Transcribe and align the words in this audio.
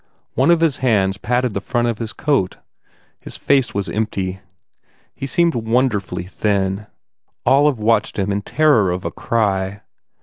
One 0.33 0.49
of 0.49 0.61
his 0.61 0.77
hands 0.77 1.19
patted 1.19 1.53
the 1.53 1.61
front 1.61 1.87
of 1.87 1.99
his 1.99 2.11
coat. 2.11 2.57
His 3.19 3.37
face 3.37 3.75
was 3.75 3.87
empty. 3.87 4.39
He 5.13 5.27
seemed 5.27 5.53
wonderfully 5.53 6.23
thin. 6.25 6.87
Olive 7.45 7.77
watched 7.77 8.17
him 8.17 8.31
in 8.31 8.41
terror 8.41 8.89
of 8.89 9.05
a 9.05 9.11
cry. 9.11 9.81